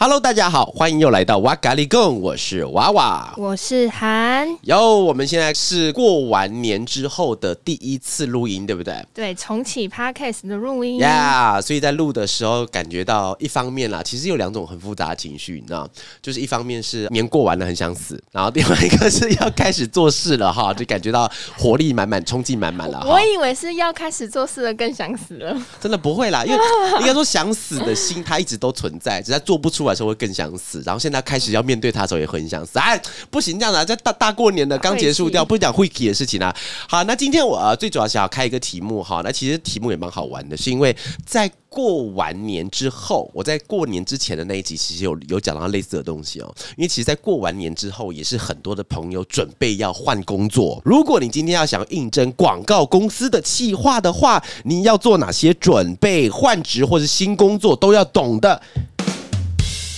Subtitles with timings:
[0.00, 4.48] Hello，大家好，欢迎又来到哇咖喱贡，我是娃娃，我是韩。
[4.62, 9.04] 哟，我们现在是过完年之后的第一次录音，对不对？
[9.12, 10.98] 对，重启 Podcast 的录音。
[10.98, 15.88] 呀，yeah, 所以在录的时候，感觉到一方面啦，其实有两种很复杂的情绪，你知道，
[16.22, 21.28] 就是一方面是年过完了很想死，然后另外一个是要开始做事了哈， 就感觉到
[21.58, 23.02] 活力满满，冲劲满满了。
[23.04, 25.60] 我以为是要开始做事了，更想死了。
[25.80, 26.58] 真的不会啦，因为
[27.00, 32.78] 应该说想死的心，它一直都存在，只是做不出来的时候会更想死，然后现在开始要面对他的时候也很想死。
[32.78, 36.54] 哎，不行，这样子啊，在大大过年的刚结束掉，不讲晦气的事情啊。
[36.88, 40.94] 好，那今天我、呃、最主要想要开一个题目哈，那其实题目也蛮好玩的，是因为
[41.26, 46.54] 在过完年之后，我在过年之前的那一集其实有有讲到类似的东西哦。
[46.76, 50.80] 因为其实，在过完年之后，也是很多的朋友准备要换工作。
[50.84, 56.28] 如果你今天要想应征广告公司的企划的话，你要做哪些准备？
[56.30, 58.60] 换职或是新工作都要懂的。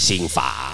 [0.00, 0.69] 刑法，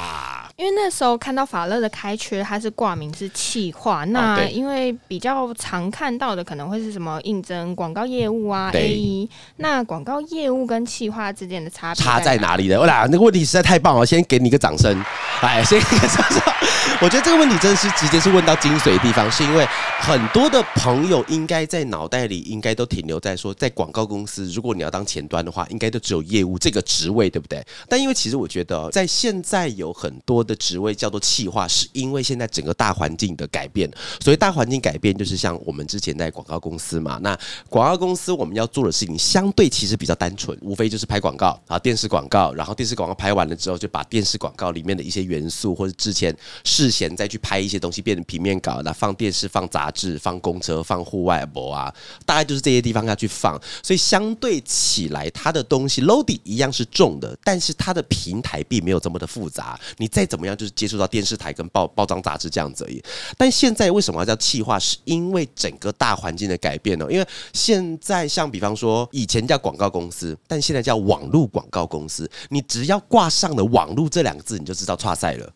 [0.57, 4.05] 因为那时候看到法乐的开缺，它是挂名是企划。
[4.07, 9.29] 那因为比较常看到的可能会是什么应征广告业务啊，AE。
[9.57, 12.81] 那广告业务跟企划之间的差别差在哪里呢？
[12.81, 14.99] 我俩那个问题实在太棒了，先给你一个掌声。
[15.43, 16.41] 哎， 先给你个掌声。
[17.03, 19.67] 我觉得这个问题真的是直接是问到精髓的地方，是因为
[20.01, 27.63] 很多的朋友应该在脑袋里应该都停留在说，在广告公司，如果你要当前端的话，应该都只有业务这个职位，对不对？
[27.91, 33.91] 但因为其实我觉得，在现在有很多的职位叫做企划，是因为现在整个大环境的改变。
[34.21, 51.93] 所以大环境改变，就是像我们之前在广告公司嘛，那广告公司我们要做的事情相对其实比较单纯，无非就是拍广告啊，电视广告，然后电视广告拍完了之后，就把电视广告里面的一些元素或者之前事先再去拍一些东西，变成平面稿，那放电视、放杂志、放公车、放户外博啊，
[52.25, 53.61] 大概就是这些地方要去放。
[53.83, 59.79] 所以相对起来，它的东西 load 一样是重的，但是它的平台并没有这么的复杂。
[59.97, 63.03] 你再怎怎么样，就是接触到电视台跟报报章杂志这样子而已。
[63.39, 64.79] 但现在为什么要叫企划？
[64.79, 67.07] 是因为整个大环境的改变呢？
[67.11, 72.31] 因为现在像比方说，以前叫广告公司，但现在叫网络广告公司。
[72.51, 75.51] 你只要挂上了“网络”这两个字，你就知道差赛了。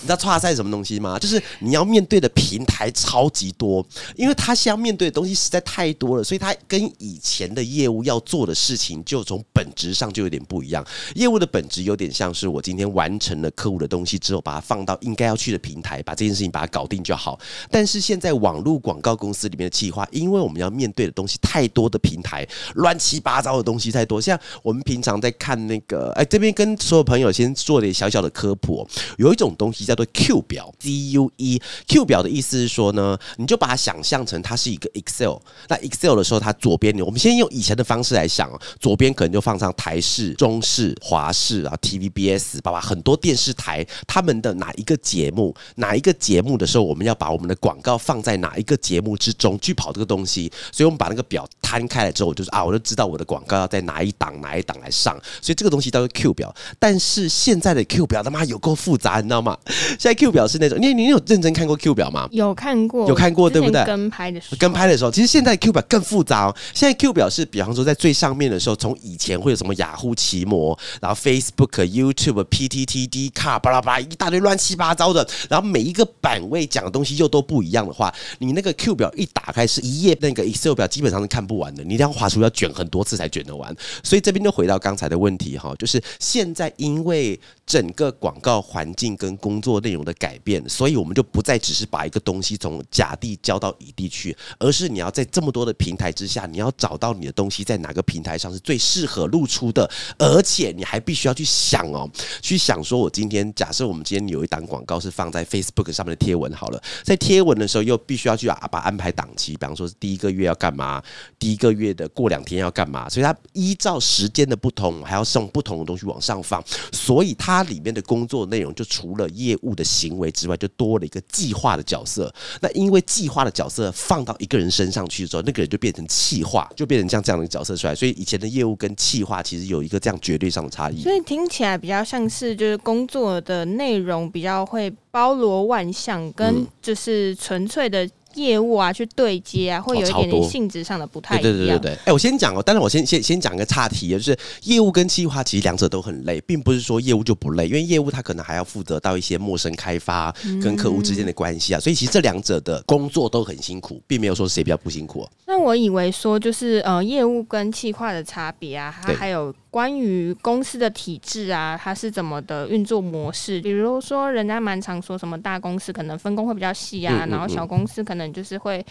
[0.00, 1.18] 你知道剉赛是什么东西吗？
[1.18, 10.86] 就是你要面对的平台超级多，因为他现在面对的东西实在太多了，所以他跟以前的业务要做的事情，就从本质上就有点不一样。
[11.16, 17.36] 业务的本质有点像是我今天完成了客户的东西之后，把它放到应该要去的平台，把这件事情把它搞定就好。
[17.68, 24.20] 但是现在网络广告公司里面的企划，因为我们要面对的东西太多的平台，乱七八糟的东西太多。
[24.20, 29.87] 像我们平常在看那个，哎，这边跟所有朋友先做点小小的科普，有一种东西。
[29.88, 35.38] 叫做 Q 表，C U E，Q 表的意思是说呢，你就把它想象成它是一个 Excel。
[35.68, 50.52] 那 Excel 的时候，它左边，我们先用以前的方式来想，左边可能就放上台式、中式、华视啊，TVBS，爸爸很多电视台他们的哪一个节目，哪一个节目的时候，我们要把我们的广告放在哪一个节目之中去跑这个东西。
[50.70, 55.14] 所以我们把那个表摊开来之后，我就是啊，我就知道我的广告要在哪一档哪一档来上。
[55.42, 56.54] 所以这个东西叫做 Q 表。
[56.78, 59.54] 但是现在的 Q 表他妈有够复杂，你知道吗？
[59.98, 62.26] 现在 Q 表是那种，你你有认真看过 Q 表吗？
[62.32, 63.84] 有看过，有看过，对不对？
[63.84, 66.56] 跟拍的时候，跟拍的时候，其实现在 Q 表更复杂哦。
[66.72, 81.84] 现在 Q 表是，比方说在最上面的时候，从以前会有什么雅虎奇摩，然后 Facebook、YouTube、PTT、D 卡，巴拉巴拉一大堆乱七八糟的，然后每一个版位讲的东西又都不一样的话，你那个 Q 表一打开是一页那个 Excel 表，基本上是看不完的。
[81.84, 83.74] 你这样滑出要卷很多次才卷得完。
[84.02, 102.08] 所以这边就回到刚才的问题哈，就是现在因为整个广告环境跟工作内容的改变，所以我们就不再只是把一个东西从甲地交到乙地去，而是你要在这么多的平台之下，你要找到你的东西在哪个平台上是最适合露出的，而且你还必须要去想哦，
[102.40, 111.02] 去想说，我今天假设我们今天有一档广告是放在 Facebook 上面的贴文好了，在贴文的时候又必须要去把安排档期，比方说第一个月要干嘛，
[111.38, 116.60] 第一个月的过两天要干嘛，所以它依照时间的不同，还要送不同的东西往上放，
[116.90, 117.68] 所以它。
[117.68, 122.32] 里面的工作内容就除了业务的行为之外，就多了一个计划的角色。
[122.62, 127.94] 那因为计划的角色放到一个人身上去之后，那个人就变成企划，就变成像这样的角色出来。
[127.94, 131.02] 所以以前的业务跟企划其实有一个这样绝对上的差异。
[131.02, 138.08] 所以听起来比较像是就是工作的内容比较会包罗万象，跟就是纯粹的。
[138.38, 141.42] 业务啊去对接啊，会有一点点性质上的不太一样。
[141.42, 155.30] 对对对对哎、欸，我先讲哦，当然我先先先讲个岔题，就是业务跟企划其实两者都很累，并不是说业务就不累，因为业务它可能还要负责到一些陌生开发跟客户之间的关系啊，嗯、所以其实这两者的工作都很辛苦，并没有说谁比较不辛苦、啊。
[155.46, 163.60] 那我以为说就是呃业务跟企划的差别啊，它还有关于公司的体制啊，它是怎么的运作模式？
[163.60, 168.84] 比如说人家蛮常说什么大公司可能分工会比较细啊，嗯嗯嗯，然后小公司可能就是会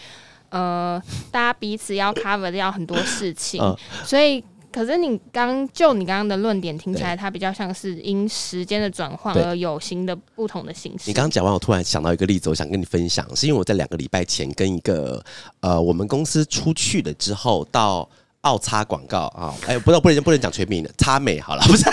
[0.50, 1.02] 呃
[1.32, 11.04] 大家彼此要 cover 掉很多事情，呃、所以可是你刚就你刚刚的论点听起来，它比较像是因时间的转换而有新的不同的形式。
[11.06, 15.20] 你刚刚讲完，我突然想到一个例子，我想跟你分享，是因为我在两个礼拜前跟一个
[15.58, 18.08] 呃我们公司出去了之后到。
[18.42, 21.84] 奥差广告啊，哎、欸，不能不能不能讲全名的，差美好了，不是，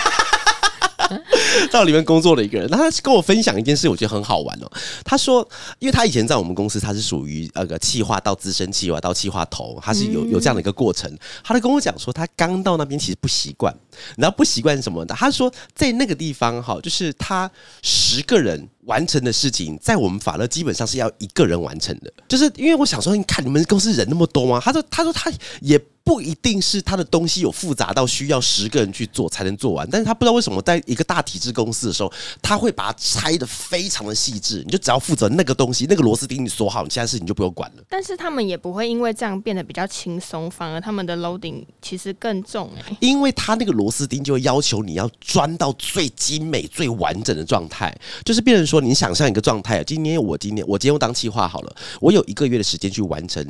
[1.72, 4.72] 在里面工作的一个人，那他跟我分享一件事，我觉得很好玩哦。
[5.04, 5.48] 他说，
[5.80, 11.12] 因为他以前在我们公司，他是属于那个企划到资深企划到企划头，他是有有这样的一个过程。
[11.44, 13.76] 他就跟我讲说，他刚到那边其实不习惯，
[14.18, 15.16] 然后不习惯什么的。
[15.16, 17.50] 他说，在那个地方哈，就是他
[17.82, 18.70] 十个人。
[18.86, 24.62] 完成的事情，在我们法乐基本上是要一个人完成的，就是因为我想说，你看你们公司人那么多吗？
[24.64, 32.10] 他说，他说他也不一定是他的东西有复杂到需要十个人去做才能做完，但是他不知道为什么在一个大体制公司的时候，
[32.42, 37.84] 他会把它拆得非常的细致，你就只要负责那个东西，那个螺丝钉你锁好，你其他事情就不用管了。
[37.90, 47.94] 但是他们也不会因为这样变得比较轻松，反而他们的 loading 其实更重、因为他那个螺丝钉就会要求你要钻到最精美、最完整的状态，
[48.24, 48.86] 就是变成说。
[48.86, 53.44] 你想象一个状态，今天我今天我今天我当企划好了，我有一个月的时间去完成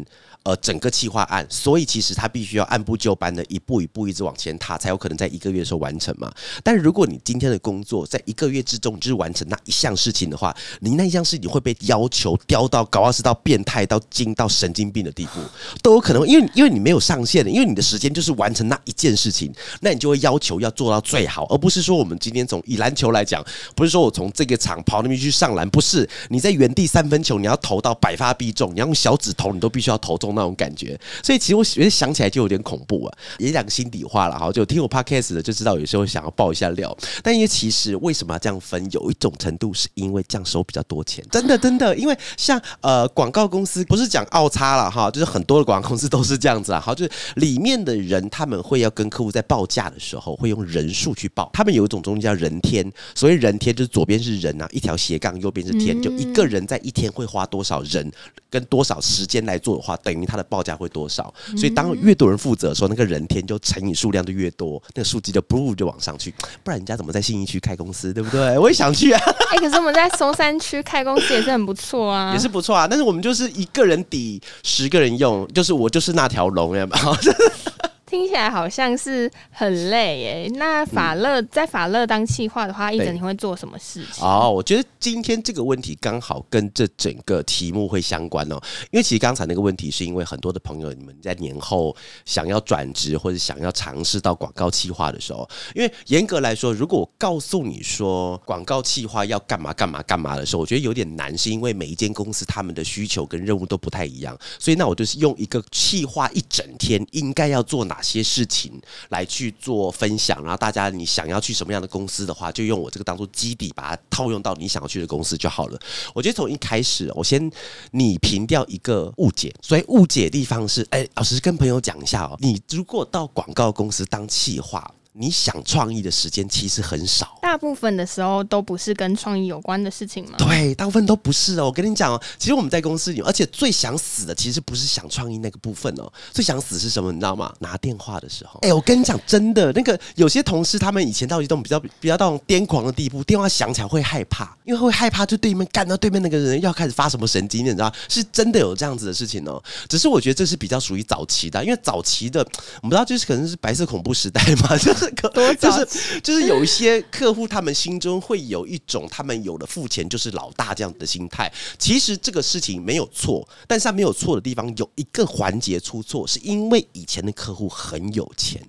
[0.45, 6.31] 呃整个企划案，所以其实他必须要按部就班的一步一步一直往前踏，才有可能在一个月的时候完成嘛。
[6.63, 15.41] 但如果你今天的工作在一个月之中就是完成那一项事情的话，你那一项事情会被要求雕到搞到是到变态到精到神经病的地步
[15.83, 19.51] 都有可能，因为因为你没有上限的，因为你的时间就是完成那一件事情，
[19.81, 23.43] 那你就会要求要做到最好，而不是说我们今天从以篮球来讲，
[23.75, 25.15] 不是说我从这个场跑那边。
[25.15, 30.97] 去上篮不是你在原地三分球，你要投到百发必中，你要用小指头，你都必须要投中那种感觉。
[31.23, 34.51] 所以其实我觉得想起来就有点恐怖啊，也讲心底话了哈。
[34.51, 36.95] 就听我 podcast 的就知道，有时候想要爆一下料。
[37.21, 38.85] 但因为其实为什么要这样分？
[38.91, 41.95] 有一种程度是因为这样收比较多钱，真的真的。
[41.95, 46.79] 因为像呃广告公司不是讲奥差了哈，就是很多的广告公司都是这样子啊。
[46.79, 58.09] 好，就是里面的人他们会要跟客户在报价的时候会用人数去报，他们有一种东西叫人天，所谓人天就是左边是人啊，一条斜杠右边是天，就一个人在一天会花多少人
[58.49, 61.33] 跟多少时间来做的话，等于他的报价会多少。
[61.57, 66.33] 所以当越多人负责的时候，那个人天就乘以数量就越多，那个数字就不就往上去。
[66.63, 68.57] 不然人家怎么在信义区开公司，对不对？
[68.57, 69.21] 我也想去啊。
[69.51, 72.87] 哎、欸，可是我们在松山区开公司也是很不错啊，也是不错啊。
[72.87, 76.87] 但是我们就是一个人抵十个人用，就是我就是那条龙，呀。
[78.05, 80.51] 听起来好像是很累耶。
[80.55, 84.23] 那法乐、嗯、在法乐当企划的话，一整天会做什么事情？
[84.23, 88.61] 哦，我觉得今天这个问题刚好跟这整个题目会相关哦。
[88.91, 104.37] 因为其实刚才那个问题是因为很多的朋友，你们在年后想要转职或者想要尝试到广告企划的时候，因为严格来说，如果我告诉你说广告企划要干嘛干嘛干嘛的时候，我觉得有点难，是因为每一间公司他们的需求跟任务都不太一样。
[104.59, 107.94] 所以那我就是用一个企划一整天应该要做哪。
[107.95, 108.73] 哪些事情
[109.09, 115.79] 来去做分享，然后大家你想要去什么样的公司的话，就用我这个当做基底，把它套用到你想要去的公司就好了。
[116.13, 117.49] 我觉得从一开始，我先
[117.91, 124.93] 拟评掉一个误解，所以误解的地方是，哎，老师跟朋友讲一下哦，你如果到广告公司当企划。
[125.17, 130.35] 你想创意的时间其实很少，大部分的时候都不是跟创意有关的事情吗？
[130.37, 131.65] 对，大部分都不是哦。
[131.65, 137.13] 我跟你讲哦，其实我们在公司里，而且最想死的其实不是想创意那个部分哦，最想死是什么？
[137.13, 137.53] 你知道吗？
[137.59, 138.59] 拿电话的时候。
[138.61, 147.89] 哎，我跟你讲，真的，那个有些同事他们以前到一种比较比较到癫狂的地步，电话响起来会害怕，因为会害怕就对面干到对面那个人要开始发什么神经，你知道？
[148.09, 149.63] 是真的有这样子的事情哦。
[149.87, 152.45] 只是我觉得这是比较属于早期的，因为早期的
[152.81, 156.21] 我不知道，就是可能是白色恐怖时代嘛， 就是 可就是。
[156.21, 161.51] 就是有一些客户，他们心中会有一种他们有了付钱就是老大这样的心态。
[161.77, 168.61] 其实这个事情没有错，但是他没有错的地方有一个环节出错，是因为以前的客户很有钱。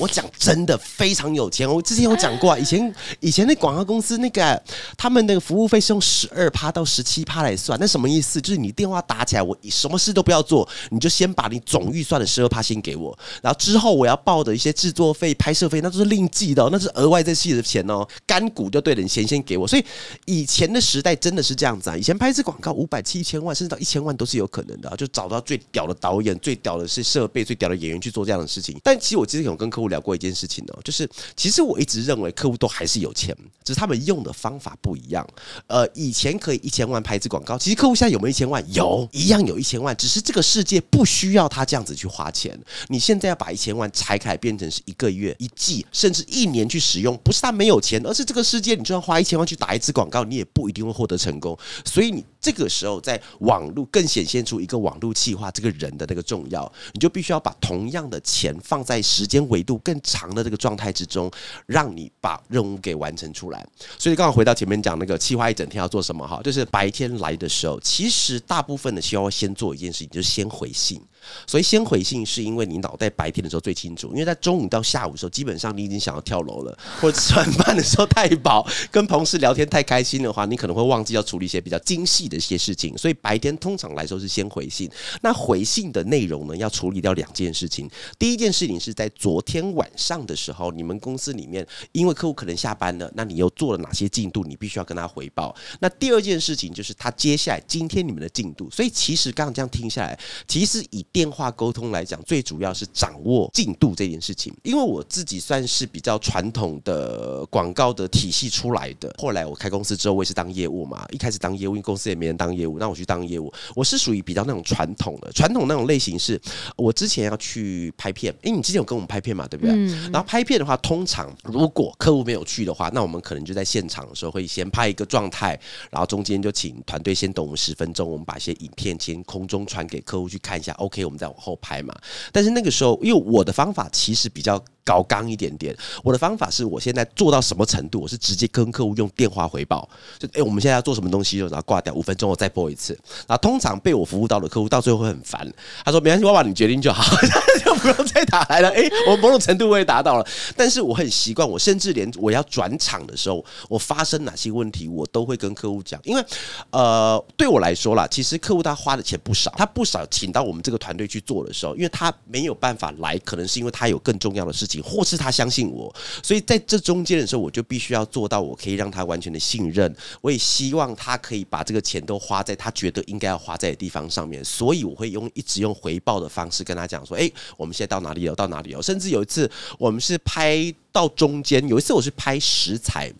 [0.00, 1.70] 我讲真的非常有钱。
[1.70, 4.60] 我之前有讲过啊，以前以前那广告公司那个
[4.96, 8.40] 他们那个服务费是用十二趴到十七趴来算，那什么意思？
[8.40, 18.06] 就是你电话打起来，我什么事都不要做，你就先把你总预算的十二趴先给我，然后之后我要报的一些制作费、拍摄费，那都是另计的，那是额外在计的钱哦。
[18.26, 19.68] 干股就对了，你钱先给我。
[19.68, 19.84] 所以
[20.24, 28.78] 以前的时代真的是这样子啊，以前拍一支广告五百七、千万，甚至到一千万都是有可能的，就找到最屌的导演、最屌的是设备、最屌的演员去做这样的事情。
[28.82, 31.06] 但其实我之前有跟客户聊过一件事情哦，就是
[31.36, 35.28] 其实我一直认为客户都还是有钱，只是他们用的方法不一样。
[35.66, 38.64] 呃，以前可以一千万拍一支广告，其实客户现在有没有一千万？
[38.72, 42.58] 有，一样有一千万，只是这个世界不需要他这样子去花钱。
[42.88, 51.58] 你现在要把一千万拆开，变成是一个月、一季，甚至一年去使用，不是他没有钱，而是这个世界，你就算花一千万去打一支广告，你也不一定会获得成功。
[51.84, 61.30] 所以你这个时候在网络更显现出一个网络企划这个人的那个重要，你就必须要把同样的钱放在时间维度更长的这个状态之中，
[61.66, 63.66] 让你把任务给完成出来。
[63.98, 71.00] 所以刚好回到前面讲那个企划一整天要做什么哈，就是白天来的时候，其实大部分的需要先做一件事情，就是先回信。
[71.46, 82.96] 所以先回信是因为你脑袋白天的时候最清楚，因为在中午到下午的时候，基本上你已经想要跳楼了，或者吃完饭的时候太饱，跟同事聊天太开心的话，你可能会忘记要处理一些比较精细的一些事情。
[82.96, 84.90] 所以白天通常来说是先回信。
[85.22, 87.90] 那回信的内容呢，要处理掉两件事情。
[88.18, 95.54] 第一件事情是在昨天晚上的时候，你们公司里面因为客户可能下班了，那你又做了哪些进度，你必须要跟他回报。
[95.80, 98.68] 那第二件事情就是他接下来今天你们的进度。
[98.70, 104.54] 所以其实刚刚这样听下来，其实以电话沟通来讲，最主要是掌握进度这件事情。
[104.62, 111.06] 因为我自己算是比较传统的广告的体系出来的，后来我开公司之后，我也是当业务嘛。
[111.10, 113.52] 一开始当业务，因为公司也没人当业务，那我去当业务。
[113.74, 116.40] 我是属于比较那种传统的，传统那种类型是，
[116.76, 118.34] 我之前要去拍片。
[118.42, 119.46] 因为，你之前有跟我们拍片嘛？
[119.48, 119.74] 对不对？
[120.10, 125.58] 然后拍片的话，通常如果客户没有去的话，那我们可能就在现场的时候会先拍一个状态，
[125.90, 130.72] 然后中间就请团队先等我们十分钟，我们把一些影片先空中传给客户去看一下。
[130.74, 131.94] OK，我们再往后拍嘛，
[132.32, 134.62] 但是那个时候，因为我的方法其实比较。
[134.90, 142.92] 高刚一点点，我的方法是我现在做到什么程度，我是直接跟客户用电话回报，就哎、我们现在要做什么东西，然后挂掉五分钟，我再拨一次。
[143.28, 145.48] 然后通常被我服务到的客户到最后会很烦，
[145.84, 147.04] 他说没关系，爸爸你决定就好，
[147.64, 148.68] 就不用再打来了。
[148.70, 156.24] 哎、我某种程度我也达到了，但是我很习惯，我甚至连我要转场的时候，我发生哪些问题，我都会跟客户讲，因为
[156.70, 164.79] 呃，对我来说啦，其实客户他花的钱不少，他不少请到我们这个团队去做的时候，因为他没有办法来，可能是因为他有更重要的事情。
[164.80, 169.94] 或是他相信我，所以在这中间的时候，我就必须要做到，我可以让他完全的信任。
[170.20, 174.44] 我也希望他可以把这个钱都花在他觉得应该要花在的地方上面。
[174.44, 178.34] 所以我会用一直用回报的方式跟他讲说：“诶，我们现在到哪里了？
[178.34, 183.12] 到哪里了？”甚至有一次，我们是拍到中间，有一次我是拍食材，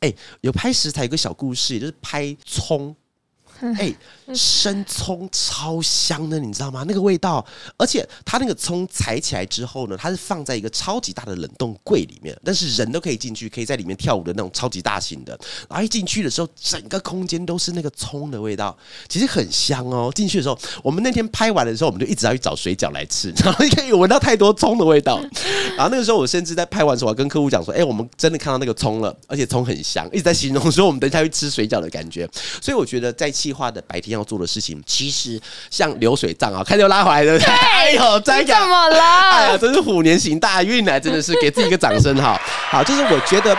[0.00, 2.94] 诶，有拍食材，有个小故事，也就是拍葱。
[3.60, 3.96] 哎、欸，
[4.34, 6.84] 生葱超香的，你知道吗？
[6.86, 7.44] 那个味道，
[7.76, 15.38] 而且它那个葱采起来之后呢，它是放在一个超级大的冷冻柜里面，但是人都可以进去，可以在里面跳舞的那种超级大型的。
[15.68, 18.76] 然后一进去的时候，整个空间都是那个葱的味道，
[19.08, 20.10] 其实很香哦。
[20.14, 25.20] 进去的时候，我们那天拍完的时候，我们就一直要去找水饺来吃，然后因为有闻到太多葱的味道。
[25.76, 32.28] 然后那个时候，我甚至在拍完的时候，我跟客户讲说：“哎、我们真的看到那个葱了，而且葱很香。”一直在形容说我们等一下去吃水饺的感觉。
[32.60, 37.38] 所以我觉得在气化的白天要做的事情，其实像流水账啊，开始又拉回来了。
[37.42, 39.00] 哎呦，怎么了？
[39.00, 42.38] 哎呀，真是虎年行大运来，真的是给自己一个掌声哈。
[42.70, 43.56] 好，就是我觉得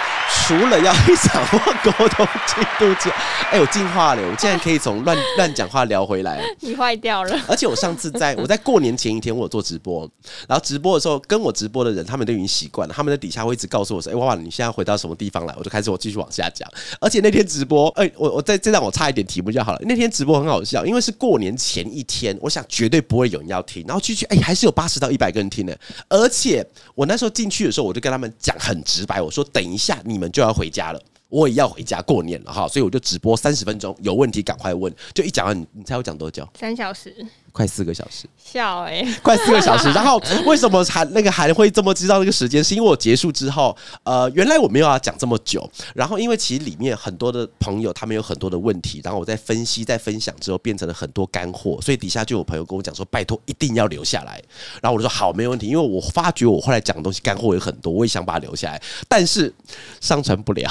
[0.48, 0.94] 除了要
[1.34, 3.16] 掌握沟通进度之外，
[3.52, 6.42] 哎，我进化了，我竟然可以从乱乱讲话聊回来。
[6.60, 7.40] 你坏掉了。
[7.48, 10.10] 而且我上次在我在过年前一天，我有做直播，
[10.48, 16.70] 然后直播的时候跟我直播的人，他们都已经习惯了，他们在底下会一直告诉我说：“哎，娃娃，你现在回到什么地方来？”我就开始我继续往下讲。
[17.00, 19.80] 而且那天直播，哎，我我再再让我差一点题目就好了。
[19.84, 25.78] 那天直播很好好笑，因为是过年前一天，我想绝对不会有人要听，然后继续，哎，还是有八十到一百个人听的。
[26.10, 34.94] 而且我那时候进去的时候，我就跟他们讲很直白，我说：“等一下，你们就要回家了，我也要回家过年了哈。”所以我就直播三十分钟，有问题赶快问。
[35.14, 36.48] 就一讲完，你你猜我讲多久？
[36.60, 37.16] 三小时。
[37.52, 39.92] 快四个小时，笑哎、欸，快四个小时。
[39.94, 42.64] 然后为什么还那个还会这么知道那个时间？
[42.64, 45.70] 是因为我结束之后，呃，原来我没有要讲这么久。
[45.94, 54.42] 然后因为其实里面很多的朋友他们有很多的问题，然后我在分析、在分享之后变成了很多干货，所以底下就有朋友跟我讲说：“拜托，一定要留下来。”
[54.82, 59.54] 然后我就说：“好，没问题。”因为我发觉我后来讲的东西干货有很多，我也想把它留下来，但是
[60.00, 60.70] 上传不了。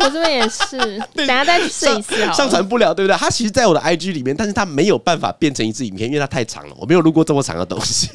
[0.00, 0.78] 我这边也是，
[1.14, 2.32] 等下再去试一次好。
[2.32, 3.16] 上传不了，对不对？
[3.16, 8.08] 它其实在我的 IG 里面，但是它没有办法变成一支影片，因为它太长了，我没有录过这么长的东西。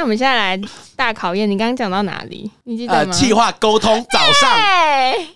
[0.00, 0.62] 那我们现在来
[0.96, 1.48] 大考验。
[1.50, 2.50] 你刚刚讲到哪里？
[2.64, 3.12] 你记得吗？
[3.12, 4.50] 企划沟通早上，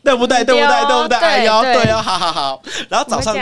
[0.02, 0.42] 对不对？
[0.42, 0.87] 对不对？
[0.87, 1.18] 对不对？
[1.18, 2.62] 哎呦，对哦，好好好。
[2.88, 3.37] 然后早上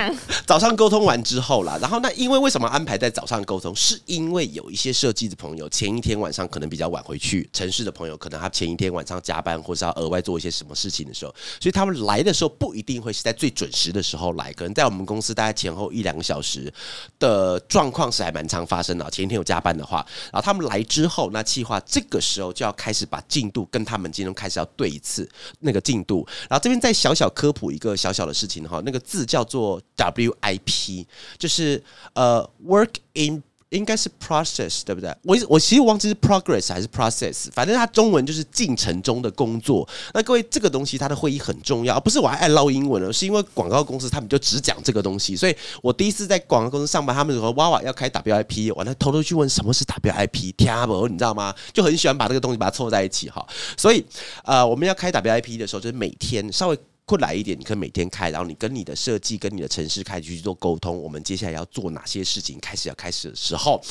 [0.44, 3.72] 早上沟通完之后啦，然后那因为为什么安排在早上沟通？
[3.76, 16.72] 是因为有一些设计的朋友前一天晚上可能比较晚回去，城市的朋友可能他前一天晚上加班或是要额外做一些什么事情的时候，所以他们来的时候不一定会是在最准时的时候来，可能在我们公司大概前后一两个小时
[17.20, 19.08] 的状况是还蛮常发生的。
[19.12, 25.28] 前一天有加班的话，然后他们来之后，后那计划这个时候就要开始把进度跟他们今天开始要对一次
[25.60, 26.26] 那个进度。
[26.48, 31.06] 然后这边再小小科普一个小小的事情哈，那个字叫做 WIP，
[31.38, 31.82] 就是
[32.14, 33.42] 呃 work in。
[33.72, 35.12] 应该是 process 对不对？
[35.22, 39.88] 我我其实忘记是 progress 还是 process，反正它中文就是进程中的工作。
[40.14, 45.34] 那各位，这个东西它的会议很重要，不是我还爱唠英文了，是因为广告公司他们就只讲这个东西。
[45.34, 51.08] 所以我第一次在广告公司上班，他们说哇哇要开 WIP，我那偷偷去问什么是 WIP，听不？
[51.08, 51.54] 你知道吗？
[51.72, 53.46] 就很喜欢把这个东西把它凑在一起哈。
[53.76, 54.04] 所以
[54.44, 56.78] 呃，我们要开 WIP 的时候，就是每天稍微。
[57.04, 60.96] 过来一点，你可以每天开，然后你跟你的设计、跟你的城市开始去做沟通。
[60.96, 62.58] 我们接下来要做哪些事情？
[62.60, 63.82] 开始要开始的时候，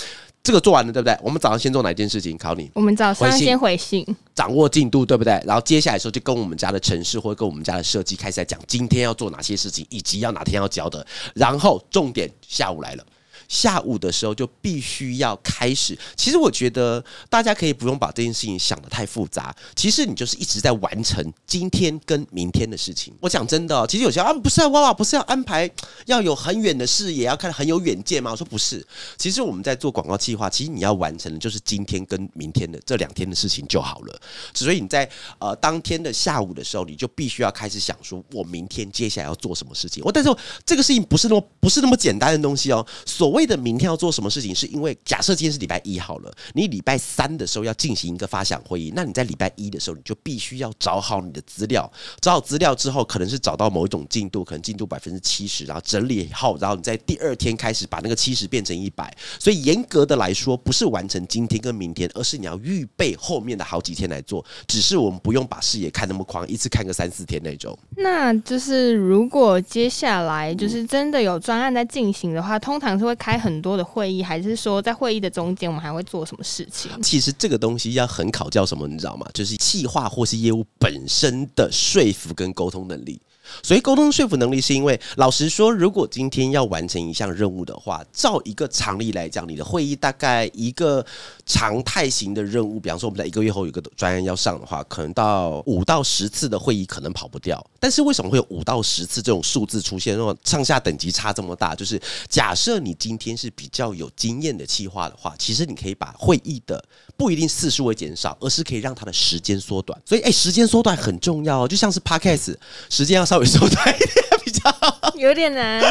[0.41, 1.17] 这个做完了，对不对？
[1.21, 2.37] 我们早上先做哪一件事情？
[2.37, 2.71] 考你。
[2.73, 5.33] 我们早上先回信，掌握进度，对不对？
[5.45, 11.05] 然后接下来的时候就跟我们家的城市或者跟我们家的设计开始来讲，今天要做哪些事情，以及要哪天要交的。
[11.35, 13.05] 然后重点，下午来了。
[13.51, 15.97] 下午的时候就必须要开始。
[16.15, 19.53] 其实我觉得大家可以不用把这件事情想得太复杂。
[19.75, 23.13] 其实你就是一直在完成今天跟明天的事情。
[23.19, 25.69] 我讲真的，其实有些啊，不是啊，娃娃不是要安排
[26.05, 28.31] 要有很远的视野，要看很有远见吗？
[28.31, 28.81] 我说不是。
[29.17, 34.21] 其实我们在做广告计划，其实你要完成的就是今天跟明天的这两天的事情就好了。
[34.53, 40.01] 所以你在呃当天的下午的时候，你就必须要开始想说，我明天接下来要做什么事情。
[40.05, 40.33] 我但是
[40.65, 42.85] 这个事情不是那么不是那么简单的东西哦。
[43.05, 59.15] 所谓的明天要做什么事情，是因为假设今天是礼拜一好了，你礼拜三的时候要进行一个发想会议，那你在礼拜一的时候，你就必须要找好你的资料，找好资料之后，可能是找到某一种进度，可能进度百分之七十，然后整理好，然后你在第二天开始把那个七十变成一百。
[59.39, 64.43] 所以严格的来说，不是完成今天跟明天，而是你要预备后面的好几天来做。
[64.67, 67.77] 只是我们不用把视野看那么宽，一次看个三四天那种。
[67.97, 76.91] 那就是如果接下来就是真的有专案在进行的话，通常是会开开很多的会议，还是说在会议的中间，我们还会做什么事情？
[77.01, 79.25] 其实这个东西要很考究什么，你知道吗？
[79.33, 83.21] 就是企划或是业务本身的说服跟沟通能力。
[83.63, 91.05] 所以沟通说服能力是因为，老实说，如果今天要完成一项任务的话，照一个常理来讲，你的会议大概一个
[91.45, 97.63] 常态型的任务，比方说我们在一个月后有个专案要上的话，可能到五到十次的会议可能跑不掉。
[97.79, 100.15] 但是为什么会有五到十次这种数字出现？
[100.17, 106.83] 那种上下等级差这么大，就是假设你今天是比较有经验的企划的话，其实你可以把会议的
[107.17, 109.99] 不一定次数会减少，而是可以让它的时间缩短。
[110.05, 112.55] 所以，哎，时间缩短很重要，就像是 Podcast
[112.89, 115.81] 时间要稍微缩短一点比较好， 有点难。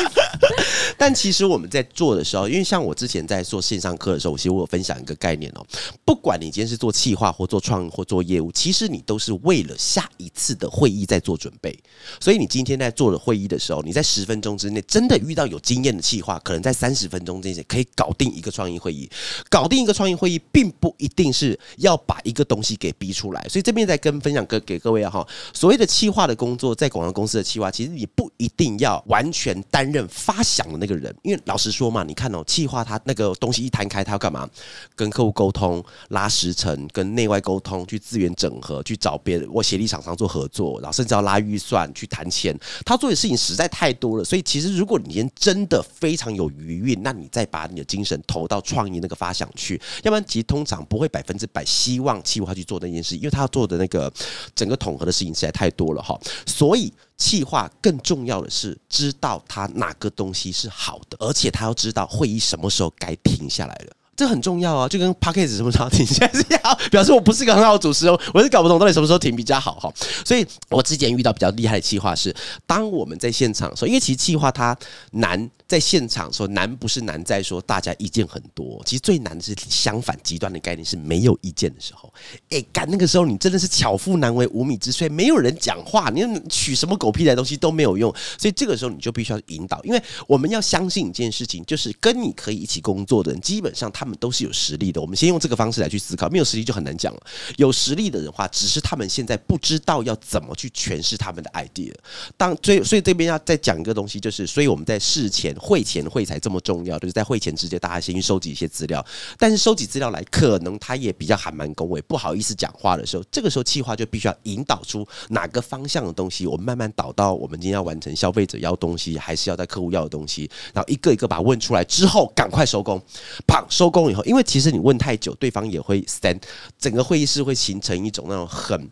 [0.96, 5.66] 但其实我们在做的时候，因为像我之前在做线上课的时候，我其实我有分享一个概念哦，
[6.04, 11.76] 不管你今天是做企划或做创意或做业务，其实你都是为了下一次的会议在做准备。
[12.20, 19.08] 所以你今天在做的会议的时候，你在十分钟之内真的遇到有经验的企划，可能在三十分钟之内可以搞定一个创意会议。
[19.48, 23.44] 搞定一个创意会议，并不一定是要把一个东西给逼出来。
[23.48, 34.48] 所以这边在跟分享给给各位哈，所谓的企划的工作，在广告公司的企划，其实你不一定要完完全担任发想的那个人，因为老实说嘛，你看哦，企划他那个东西一摊开，他要干嘛？
[34.96, 42.58] 跟客户沟通、拉时程、跟内外沟通、去资源整合、去找别人或协力厂商做合作，然后甚至要拉预算去谈钱。
[42.86, 54.10] 他做的事情实在太多了，所以其实如果你今天真的非常有余韵，那你再把你的精神投到创意那个发想去，要不然其实通常不会百分之百希望企划去做那件事，因为他要做的那个
[54.54, 56.90] 整个统合的事情实在太多了哈，所以。
[57.20, 64.88] 企划更重要的是知道他哪个东西是好的，而且他要知道会议什么时候该停下来了，这很重要啊！
[64.88, 69.92] 就跟 p a c k a g e 什么时候停下来是要 表示我不是一个很好的主持人，我是搞不懂到底什么时候停比较好哈。
[70.24, 72.34] 所以我之前遇到比较厉害的企划是，
[72.66, 74.74] 当我们在现场的时候，因为其实企划它
[75.12, 75.50] 难。
[75.70, 82.12] 在现场说难不是难在说大家意见很多，其实最难的是相反极端的概念是没有意见的时候。
[82.48, 88.12] 哎、欸，干那个时候你真的是巧妇难为无米之炊，没有人讲话，你取什么狗屁的东西都没有用。
[88.36, 95.00] 所以这个时候你就必须要引导，因为我们要相信一件事情，就是跟你可以一起工作的人，基本上他们都是有实力的。
[95.00, 97.22] 我们先用这个方式来去思考，没有实力就很难讲了。
[97.58, 101.94] 有实力的人话，只是他们现在不知道要怎么去诠释他们的 idea。
[102.36, 105.54] 当最所以这边要再讲一个东西，就是所以我们在事前。
[105.60, 109.04] 会前会才这么重要，就是在会前直接大家先去收集一些资料。
[109.38, 123.00] 但是收集资料来，可能他也比较还蛮恭维，不好意思讲话的时候，这个时候企划就必须要引导出哪个方向的东西，我们慢慢导到我们今天要完成消费者要东西，还是要在客户要的东西，然后一个一个把问出来之后，赶快收工。
[123.46, 126.40] 砰，收工以后，因为其实你问太久，对方也会 stand，
[126.78, 128.88] 整个会议室会形成一种那种很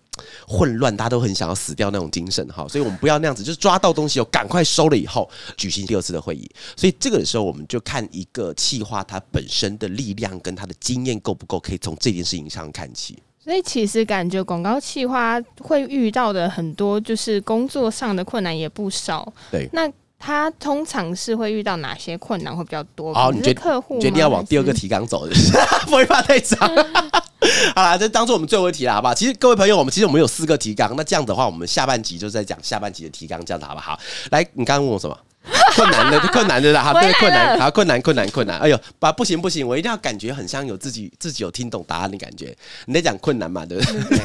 [0.47, 6.51] 混乱，大家都很想要死掉那种精神哈，所以我们不要那样子，就是抓到东西后赶快收了以后举行第二次的会议。
[6.77, 13.19] 所以这个时候我们就看一个企划它本身的力量跟它的经验够不够，可以从这件事情上看起。
[13.43, 19.33] 所以其实感觉广告企划会遇到的很多就是工作上的困难也不少。
[19.51, 23.15] 对，那他通常是会遇到哪些困难会比较多？
[23.15, 25.35] 好，你觉得客户决定要往第二个提纲走的，
[25.87, 26.59] 不会怕太长。
[27.75, 29.15] 好啦，这当做我们最后一题了，好不好？
[29.15, 33.99] 其实各位朋友，我们其实我们有四个提纲，那这样的话，我们下半集就在讲下半集的提纲，这样子好不好？
[34.31, 35.17] 来，你刚刚问我什么？
[35.75, 38.59] 困难的， 困难的啦，哈，对，困难，好，困难，困难，困难。
[38.59, 42.57] 哎呦，把不行不行，我一定要感觉很像有自己自己有听懂答案的感觉。
[42.87, 44.19] 你在讲困难嘛，对不对？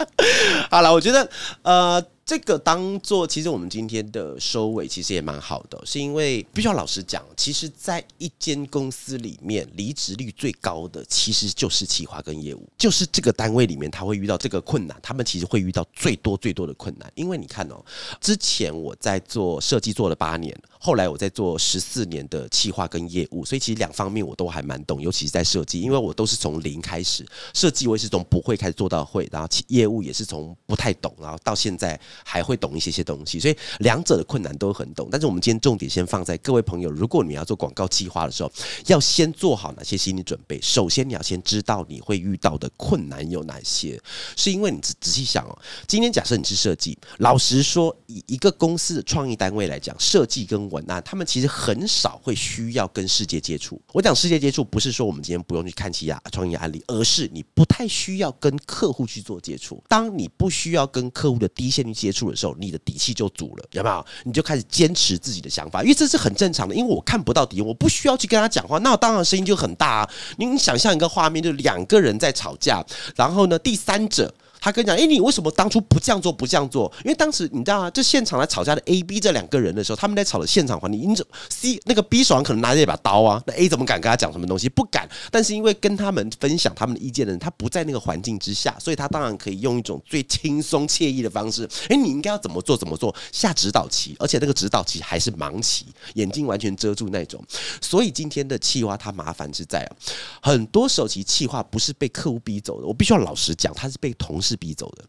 [0.70, 1.28] 好了，我觉得
[1.62, 2.04] 呃。
[2.30, 17.10] 这个当做其实我们今天的收尾，其实也蛮好的，是因为必须要老实讲，其实，在一间公司里面，离职率最高的其实就是企划跟业务，就是这个单位里面他会遇到这个困难，他们其实会遇到最多最多的困难。
[17.16, 17.84] 因为你看哦，
[18.20, 32.00] 之前我在做设计做了八年，后来我在做十四年的企划跟业务，所以其实两方面我都还蛮懂，尤其是在设计，因为我都是从零开始，设计我也是从不会开始做到会，然后业务也是从不太懂，然后到现在。
[32.24, 35.08] 还会懂一些些东西，所以两者的困难都很懂。
[35.10, 38.52] 但是我们今天重点先放在各位朋友，如果你要做广告计划的时候，
[38.86, 40.60] 要先做好哪些心理准备？
[40.62, 44.00] 首先，你要先知道你会遇到的困难有哪些，
[44.36, 45.58] 是因为你仔仔细想哦。
[45.88, 53.80] 今天假设你是设计，老实说，以一个公司的创意单位来讲，设计跟文案，他们其实很少会需要跟世界接触。
[53.92, 59.82] 我讲世界接触，不是说我们今天不用去看其他创业案例，而是你不太需要跟客户去做接触。
[59.88, 62.30] 当你不需要跟客户的第一线去接触。
[62.30, 64.06] 的时候，你的底气就足了，有没有？
[64.24, 66.74] 你就开始坚持自己的想法，因为这是很正常的。
[66.74, 70.10] 因为我看不到底，我不需要去跟他讲话，那我当然声音就很大啊。
[70.36, 72.84] 你想象一个画面，就两个人在吵架，
[73.16, 74.32] 然后呢，第三者。
[74.60, 76.30] 他跟你讲，哎，你为什么当初不这样做？
[76.30, 76.92] 不这样做？
[77.04, 77.90] 因为当时你知道啊？
[77.90, 84.68] 就现场来吵架的 A、B 这两个人的时候，他们在吵的现场环境，因着 C 那个 B 手上可能拿着一把刀啊，那 A 怎么敢跟他讲什么东西？
[84.68, 85.08] 不敢。
[85.30, 91.68] 但是因为跟他们分享他们的意见的人，他不在那个环境之下，所以他当然可以用一种最轻松惬意的方式。
[91.88, 92.76] 哎，你应该要怎么做？
[92.76, 93.14] 怎么做？
[93.32, 97.42] 下指导棋，而且那个指导棋还是盲棋，眼睛完全遮住那种。
[97.80, 99.96] 所以今天的气话它麻烦是在啊，
[100.42, 105.04] 很多时候其实气话不是被客户逼走的，我必须要老实讲，他是被同事是必走的。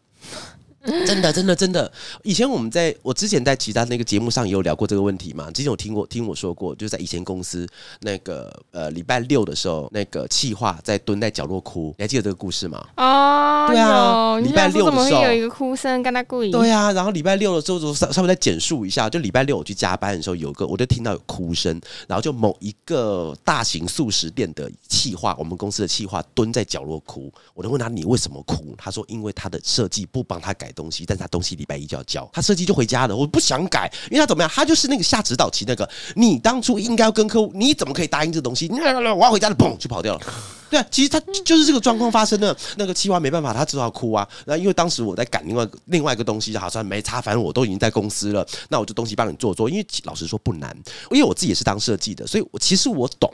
[1.06, 1.90] 真的，真的，真的。
[2.24, 5.46] 以前我们在我之前在其他那个节目上也有聊过这个问题嘛。
[5.52, 7.66] 之前有听过听我说过，就是在以前公司
[8.00, 12.84] 那个呃礼拜六的时候，那个气话在蹲在角落哭，你还记得这个故事吗？
[12.96, 16.50] 哦，对啊，礼拜六的时候有一个哭声跟他故意。
[16.50, 28.74] 对啊，然后礼拜六的时候就稍稍微再简述一下，就礼拜六我去加班的时候，有个我就听到有哭声，然后就某一个大型素食店的气话，我们公司的气话蹲在角落哭，我就问他，你为什么哭？
[28.76, 33.16] 他说因为他的设计不帮他改东西，但是他东西礼拜一就要交，他设计就回家了。
[33.16, 34.50] 我不想改，因为他怎么样？
[34.52, 35.88] 他就是那个下指导期那个。
[36.16, 38.68] 你当初应该要跟客户，你怎么可以答应这东西？
[38.68, 40.20] 我要回家了，嘣就跑掉了。
[40.70, 42.56] 对啊，其实他就是这个状况发生的。
[42.76, 44.26] 那个企划没办法，他只好哭啊。
[44.46, 49.68] 那因为当时我在赶另外另外一个东西，好像没差，反正我都已经在公司了，那我就东西帮你做做。
[49.68, 50.74] 因为老实说不难，
[51.10, 53.30] 因为我自己也是当设计的，所以我其实我懂。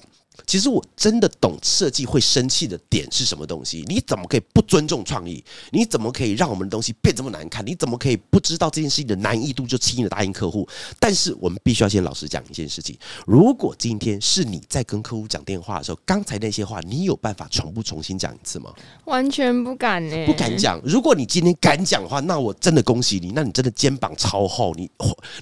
[0.48, 3.84] 其实我真的懂设计会生气的点是什么东西？
[3.86, 5.44] 你怎么可以不尊重创意？
[5.70, 7.64] 你怎么可以让我们的东西变这么难看？
[7.66, 10.66] 你怎么可以不知道这件事情的难易度就轻易的答应客户？
[10.98, 18.72] 但是我们必须要先老实讲一件事情：如果今天是你在跟客户讲电话的时候，刚才那些话，你有办法重不重新讲一次吗？
[19.04, 20.80] 完全不敢呢，不敢讲。
[20.82, 24.90] 如果你今天敢讲的话，那我真的恭喜你，那你真的肩膀超厚，你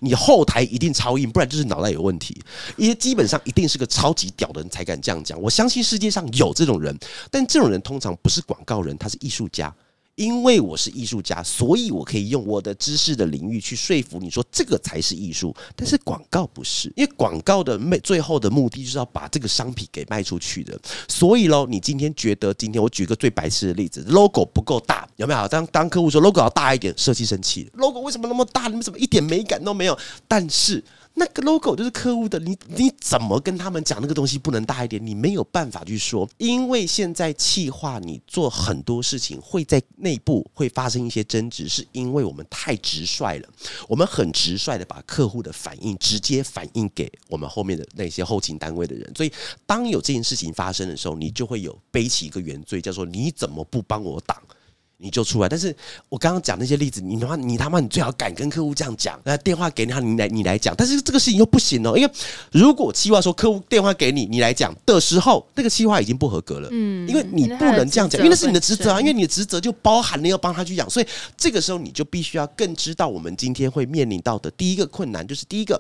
[0.01, 2.37] 你后台一定超硬，不然就是脑袋有问题。
[2.77, 6.97] 因为基本上一定是个超级屌的人才敢这样讲，我相信世界上有这种人，
[7.31, 9.75] 但这种人通常不是广告人，他是艺术家。
[10.15, 15.55] 因为我是艺术家，所以我可以用我的知识的领域去说服你说这个才是艺术。
[15.75, 20.75] 但是广告不是，因为广告的最后的目的就是要把这个商品给卖出去的。
[21.07, 25.49] 所以喽，你今天觉得今天我举个最白痴的例子，logo 不够大，有没有？
[25.49, 28.69] 当当客户说 logo 要大一点，设计生气，logo 为什么那么大？
[28.69, 29.99] 你们怎么一点美感都没有？
[30.27, 30.83] 但是。
[31.19, 35.05] 那个 logo 就是客户的，你你怎么跟他们讲那个东西不能大一点？
[35.05, 43.49] 你没有办法去说，因为现在气化你做很多事情会在内部会发生一些争执，是因为我们太直率了，
[43.89, 49.33] 我们很直率的把客户的反应直接反映给我们后面的那些后勤单位的人，所以
[49.65, 54.37] 当有这件事情发生的时候，你就会有背起一个原罪，叫做你怎么不帮我挡？
[54.99, 55.75] 你就出来，但是
[56.09, 62.11] 我刚刚讲那些例子，你他妈你他妈你最好敢跟客户这样讲，那电话给他，你来你来讲，但是这个事情又不行哦，因为
[62.51, 71.07] 如果企划说客户电话给你，你来讲的时候，那个企划已经不合格了，嗯，因为你不能这样讲，因为那是你的职责啊，因为你的职责就包含了要帮他去讲，所以
[71.37, 75.79] 这个时候你就必须要更知道我们今天会面临到的第一个困难，就是第一个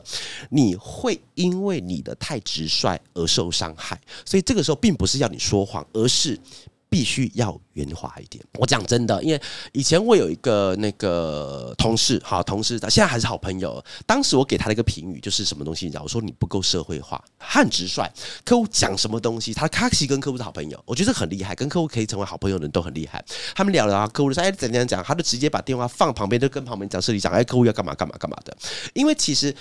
[0.50, 6.38] 你会因为你的太直率而受伤害，所以这个时候并不是要你说谎，而是。
[6.88, 8.44] 必须要圆滑一点。
[8.58, 9.40] 我讲真的，因为
[9.72, 13.84] 以前我有一个那个同事，好同事，他现在还是好朋友。
[14.06, 16.02] 当时我给他的一个评语就是什么东西，你知道？
[16.02, 18.10] 我说你不够社会化，他很直率。
[18.44, 21.54] 客户讲什么东西，他他其实跟客户是好朋友，我觉得很厉害。
[21.54, 23.24] 跟客户可以成为好朋友的人都很厉害。
[23.54, 28.56] 他们聊聊，客户说哎怎样讲，他就直接把电话放旁边，就跟旁边讲设计讲，哎客户要干嘛干嘛干嘛的。
[28.94, 29.54] 因为其实。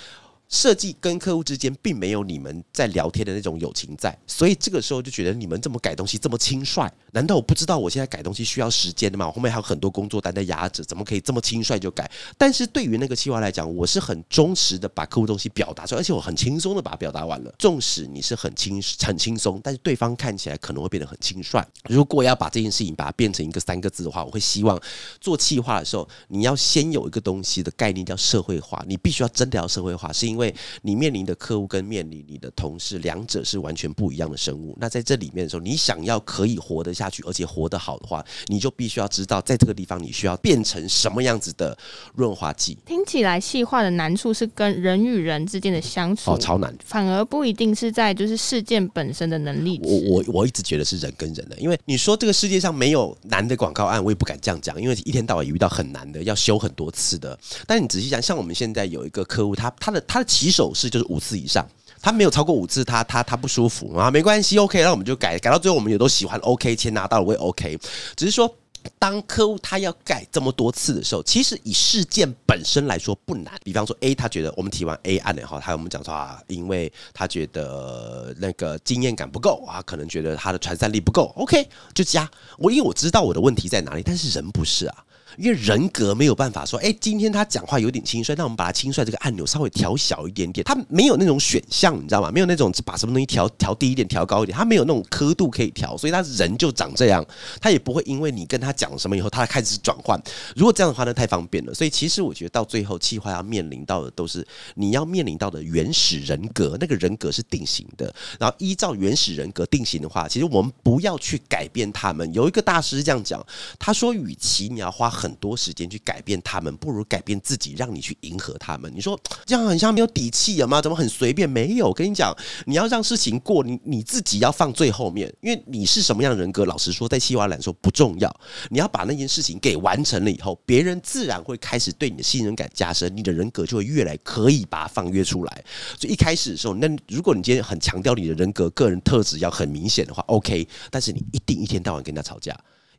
[0.48, 9.26] 设计跟客户之间并没有你们在聊天的那种友情在，所以这个时候就觉得你们这么改东西这么轻率，难道我不知道我现在改东西需要时间的吗？
[9.26, 12.08] 我后面还有很多工作单在压着，怎么可以这么轻率就改？
[12.38, 17.52] 但是对于那个企划来讲，我是很忠实的把客户东西表达出来，而且我很轻松的把它表达完了。
[17.58, 21.64] 纵使你是很轻很轻松，但是对方看起来可能会变得很轻率。
[21.88, 24.80] 如果要把这件事情把它变成一个三个字的话，我会希望
[25.20, 34.76] 做企划的时候，你要先有一个东西的概念叫社会化，你必须要真的要社会化，是因为你面临的客户跟面临你的同事，两者是完全不一样的生物。
[34.80, 41.76] 那在这里面的时候，你想要可以活得下去，而且活得好的话，你就必须要知道，在这个地方你需要变成什么样子的
[42.14, 42.76] 润滑剂。
[42.84, 49.80] 听起来，细化的难处是跟人与人之间的相处，哦，超难，反而不一定是在就是事件本身的能力。
[49.82, 57.38] 我我我一直觉得是人跟人的，因为你说这个世界上没有难的广告案，我也不敢这样讲，因为一天到晚遇到很难的，要修很多次的。
[57.66, 61.66] 但你仔细想，像我们现在有一个客户，他他的他的起手式就是五次以上，
[62.02, 67.78] 他没有超过五次，他他他不舒服啊，没关系，OK，那我们就改，改到最后我们也都喜欢，OK，钱拿到了我也 OK，
[68.16, 68.52] 只是说
[69.00, 73.52] 当客户他要改这么多次的时候，其实以事件本身来说不难。
[73.64, 85.04] 比方说 A，他觉得我们提完 A 案的话，他跟我们讲说啊，因为他觉得那个经验感不够啊，可能觉得他的传散力不够，OK，就加我，因为我知道我的问题在哪里，但是人不是啊。
[85.38, 90.64] 因为人格没有办法说，哎，今天他讲话有点轻率，那我们把他轻率这个按钮稍微调小一点点。
[90.64, 92.30] 他没有那种选项，你知道吗？
[92.30, 97.24] 没有那种把什么东西调调低一点、调高一点，他没有那种刻度可以调，所以他人就长这样。
[97.60, 100.20] 他也不会因为你跟他讲什么以后，他开始转换。
[100.54, 101.74] 如果这样的话，那太方便了。
[101.74, 108.12] 所以其实我觉得到最后，企划要面临到的都是你要面临到的原始人格，那个人格是定型的。
[108.38, 112.32] 然后依照原始人格定型的话，其实我们不要去改变他们。
[112.32, 113.44] 有一个大师是这样讲，
[113.78, 118.90] 他说：“与其你要花很很多时间去改变他们，不如改变自己，让你去迎合他们。
[118.94, 120.80] 你说这样很像没有底气啊吗？
[120.80, 121.48] 怎么很随便？
[121.50, 122.32] 没有，跟你讲，
[122.66, 128.40] 你要让事情过，你你自己要放最后面，因为你是什么样的人格，老实说，在西瓦来说不重要。
[128.70, 135.64] 你要把那件事情给完成了以后，别人自然会开始对你的信任感加深，你的人格就会越来可以把它放约出来。
[135.98, 142.56] 所以一开始的时候，那如果你今天很强调你的人格、个人特质要很明显的话，OK，但是你一定一天到晚跟他吵架。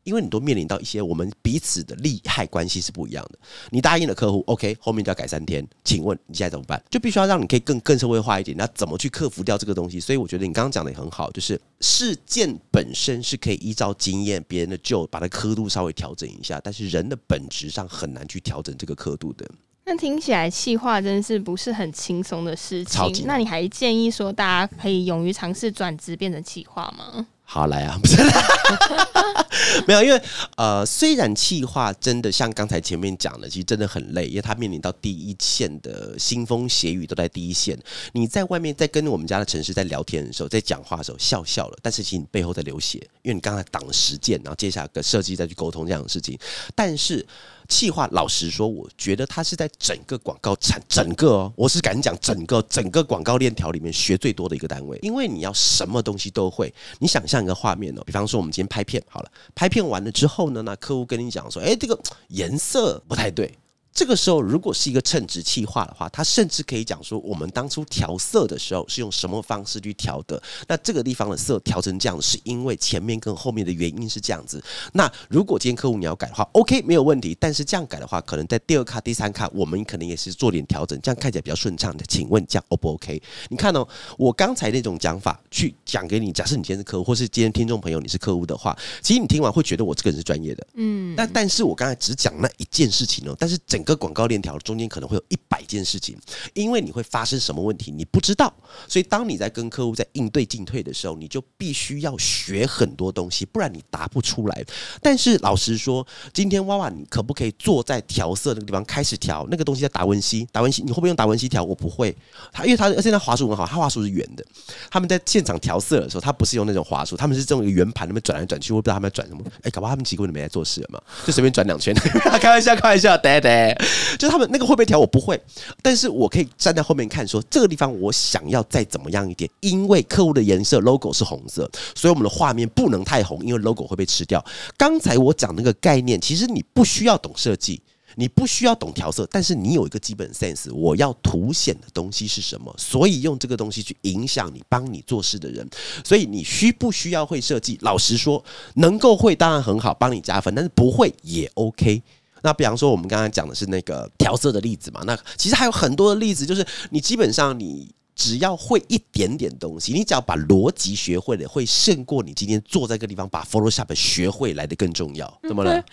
[0.07, 3.37] 因为你都面临到一些我们彼此的利害关系是不一样的。
[3.71, 6.81] 你答应了客户，OK，后面就要改三天，请问你现在怎么办？
[6.89, 8.55] 就必须要让你可以更更社会化一点。
[8.55, 9.99] 那怎么去克服掉这个东西？
[9.99, 19.45] 所以我觉得你刚刚讲的也很好，就是事件本身是可以依照经验、别人的旧，把它刻度稍微调整一下，但是人的本质上很难去调整这个刻度的。
[19.83, 23.25] 那听起来企划真是不是很轻松的事情？
[23.25, 27.27] 那你还建议说大家可以勇于尝试转职变成企划吗？
[27.49, 28.17] 好来啊， 不是
[29.87, 30.21] 没有，因为
[30.57, 37.77] 呃，虽然企划真的像刚才前面讲的，其实真的很累，因为他面临到第一线的腥风血雨都在第一线。
[38.11, 46.37] 你在外面在跟我们家的城市在聊天的时候，在讲话的时候笑笑了，但是其实你背后在流血，因为你刚才挡了实践，然后接下来跟设计再去沟通这样的事情，
[46.75, 47.25] 但是。
[47.69, 56.73] 企划，老实说，我觉得他是在整个广告产整个哦，我是敢讲整个整个广告链条里面学最多的一个单位，因为你要什么东西都会。
[56.99, 63.53] 你想象一个画面哦，比方说我们今天拍片好了，拍片完了之后呢，那客户跟你讲说，哎，这个颜色不太对。
[63.97, 70.39] 这个时候如果是一个称职气化的话，他甚至可以讲说，我们当初调色的时候是用什么方式去调的？
[70.67, 74.63] 那这个地方的色调成这样，是因为前面跟后面的原因是这样子。
[74.93, 77.35] 那如果今天客户你要改的话，OK 没有问题。
[77.39, 82.05] 但是这样改的话，可能在第二卡、第三卡，我们可能也是做点调整，这样看起来比较顺畅的。
[82.07, 83.19] 请问这样 O 不 OK？
[83.49, 91.15] 你看哦，我刚才那种讲法去讲给你，假设你今天是客户，或是今天听众朋友你是客户的话，其实你听完会觉得我这个人是专业的，嗯。
[91.15, 96.17] 那但是我刚才只讲那一件事情哦，但是整个广告链条中间可能会有一百件事情，
[96.53, 98.53] 因为你会发生什么问题你不知道，
[98.87, 104.65] 所以当你在跟客户在应对进退的时候，你就必须要学很多东西，不然你答不出来。
[105.01, 110.47] 但是老实说，今天娃娃你可不可以坐在调色那个地方开始调那个东西叫达文西？
[110.51, 111.63] 达文西你会不会用达文西调？
[111.63, 112.15] 我不会，
[112.51, 114.45] 他因为他现在滑鼠很好，他滑鼠是圆的。
[114.89, 119.43] 他们在现场调色的时候，他不是用那种滑鼠，他们是这种一个圆盘，那边转来转去，我不知道他们在转什么。
[119.63, 121.93] 哎、搞不好他们几个人没在做事了嘛，就随便转两圈。
[122.39, 123.76] 开玩笑，开玩笑，呆呆，
[124.17, 124.99] 就他们那个会不会调？
[124.99, 125.39] 我不会，
[125.81, 134.43] 但是我可以站在后面看，说这个地方我想要再怎么样一点，因为客户的颜色 logo 是红色，所以我们的画面不能太红，因为 logo 会被吃掉。
[134.77, 137.81] 刚才我讲那个概念，其实你不需要懂设计。
[138.19, 142.73] 你不需要懂调色，但是你有一个基本 sense，我要凸显的东西是什么？
[142.75, 145.69] 所以用这个东西去影响你、帮你做事的人。
[146.03, 147.77] 所以你需不需要会设计？
[147.81, 148.43] 老实说，
[148.75, 152.01] 能够会当然很好，帮你加分；但是不会也 OK。
[152.41, 155.01] 那比方说，我们刚刚讲的是那个调色的例子嘛？
[155.05, 165.31] 那其实还有很多的例子，就是你基本上你只要会一点点东西，你只要把逻辑学会了，会胜过你今天坐在这个地方把 Photoshop 学会来的更重要。
[165.43, 165.83] 怎么了？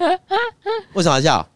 [0.95, 1.49] 为什么要笑？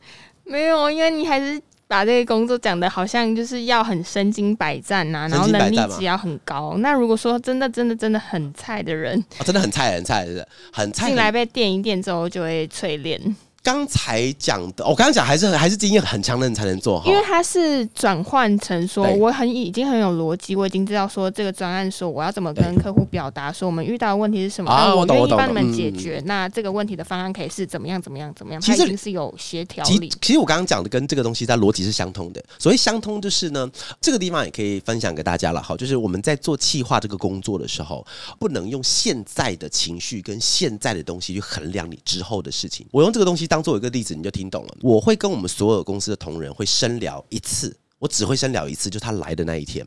[0.45, 6.77] 没有，因为你还是把这个工作讲的好像就是要很身经百战呐、啊，然后能力值要很高。
[6.79, 13.37] 那如果说真的真的真的很菜的人，哦、真的很菜很菜，是很菜，进来被电一电之后就会淬炼。
[13.69, 26.19] 刚才讲的，我刚刚讲还是还是经验很强的人才能做，因为他是转换成说，我很已经很有逻辑，我已经知道说这个专案说我要怎么跟客户表达说我们遇到的问题是什么，啊、我愿意帮你们解决。
[26.25, 28.63] 那这个问题的方案可以是怎么样怎么样怎么样？
[28.63, 30.11] 其实是有协调力。
[30.23, 32.43] 其实我刚刚讲的跟这个东西在逻辑是相通的。
[32.59, 35.63] 所谓相通就是呢，这个地方也可以分享给大家了。
[35.63, 38.03] 好，就是我们在做企划这个工作的时候，
[38.39, 42.87] 不能用现在的情绪跟现在的东西去衡量你之后的事情。
[42.91, 44.77] 我用这个东西当当做一个例子，你就听懂了。
[44.83, 49.85] 我会跟我们所有公司的同仁会深聊一次，我只会深聊一次，就他来的那一天。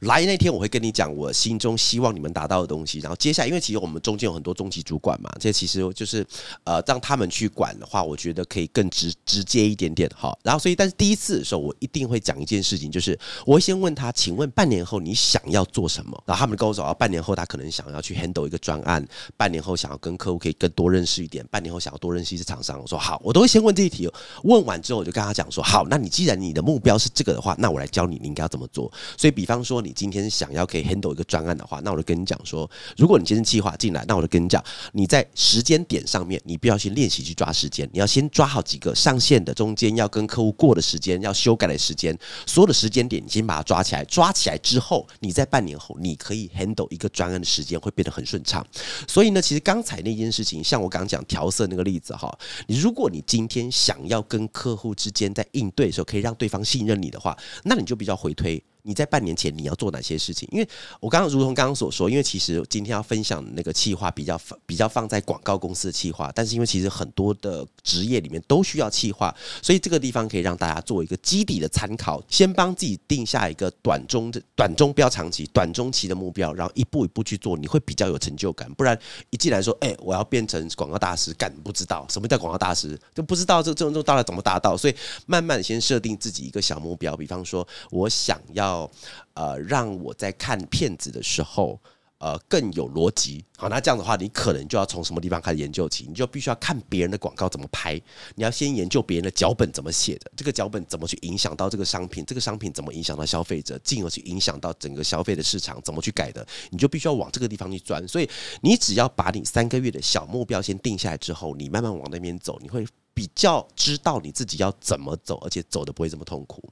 [0.00, 6.26] 来那天我会跟你讲我心中希望你们达到的东西，然后接下来因为其实我们中间有很多中级主管嘛，这其实就是
[6.64, 10.36] 呃让他们去管的话，我觉得可以更直直接一点点哈。
[10.42, 16.22] 然后所以但是第一次的时候我一定会讲一件事情，就是我会先问他，请问半年后你想要做什么？
[16.26, 22.80] 然后他们跟我说啊，半年后他可能想要去 handle 一个专案，半年后想要跟客户可以更多认识一点，半年后想要多认识一些厂商。
[22.80, 24.08] 我说好，我都会先问这一题，
[24.44, 28.90] 问完之后我就跟他讲说好，那你既然你的目标是这个的话，那我来教你你应该要怎么做。
[29.16, 30.50] 所以比方说你今天想。
[30.50, 34.60] 要可以 handle 一个专案的话，那我就跟你讲说，如果你今天计划进来，那我就跟你讲，
[34.92, 44.04] 你在时间点上面，你必须要先练习去抓时间，你要先抓好几个上线的、中间要跟客户过的时间、要修改的时间，所有的时间点，你先把它抓起来。
[44.06, 48.66] 抓起来之后，你在半年后，你可以 handle 一个专案的时间会变得很顺畅。
[49.06, 58.60] 所以呢，其实刚才那件事情，像我刚讲调色那个例子哈，你如果你今天想要跟客户之间在应对的时候，可以让对方信任你的话，那你就比较回推。
[58.82, 60.48] 你在半年前你要做哪些事情？
[60.52, 60.68] 因为
[61.00, 78.72] 我刚刚如同刚刚所说，因为其实今天要分享的那个企划比较比较放在广告公司的企划，但是因为其实很多的职业里面都需要企划，所以这个地方可以让大家做一个基底的参考，先帮自己定下一个短中的短中标长期、短中期的目标，然后一步一步去做，你会比较有成就感。
[78.74, 78.98] 不然
[79.30, 84.94] 一进来说，哎、我要变成广告大师，干不知道什么叫广告大师，就不知道这这种到底怎么达到，所以
[85.26, 88.69] 慢慢先设定自己一个小目标，比方说我想要。
[88.70, 88.90] 要
[89.34, 91.78] 呃，让我在看片子的时候，
[92.18, 93.44] 呃，更有逻辑。
[93.56, 96.04] 好，那这样的话，你可能就要从什么地方开始研究起？
[96.06, 97.94] 你就必须要看别人的广告怎么拍，
[98.34, 108.06] 你要先研究别人的脚本怎么写的，这个脚本怎么去影响到这个商品，这个商品怎么影响到消费者，进而去影响到整个消费的市场怎么去改的，你就必须要往这个地方去钻。
[108.06, 108.28] 所以，
[108.60, 116.62] 你只要把你三个月的小目标先定下来之后，你慢慢往那边走，你会比较知道你自己要怎么走，而且走的不会这么痛苦。